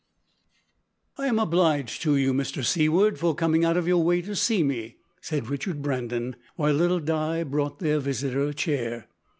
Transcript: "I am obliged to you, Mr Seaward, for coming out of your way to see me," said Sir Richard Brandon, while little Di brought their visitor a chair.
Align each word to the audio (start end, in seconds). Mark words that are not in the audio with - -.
"I 1.19 1.27
am 1.27 1.37
obliged 1.37 2.01
to 2.01 2.15
you, 2.15 2.33
Mr 2.33 2.65
Seaward, 2.65 3.19
for 3.19 3.35
coming 3.35 3.63
out 3.63 3.77
of 3.77 3.87
your 3.87 4.03
way 4.03 4.23
to 4.23 4.35
see 4.35 4.63
me," 4.63 4.97
said 5.21 5.43
Sir 5.45 5.51
Richard 5.51 5.83
Brandon, 5.83 6.37
while 6.55 6.73
little 6.73 6.99
Di 6.99 7.43
brought 7.43 7.77
their 7.77 7.99
visitor 7.99 8.41
a 8.47 8.51
chair. 8.55 9.07